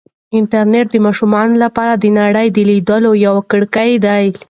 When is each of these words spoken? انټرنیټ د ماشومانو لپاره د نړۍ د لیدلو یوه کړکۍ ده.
انټرنیټ 0.37 0.87
د 0.91 0.95
ماشومانو 1.05 1.55
لپاره 1.63 1.93
د 1.97 2.05
نړۍ 2.19 2.47
د 2.51 2.57
لیدلو 2.69 3.11
یوه 3.25 3.41
کړکۍ 3.51 3.91
ده. 4.05 4.15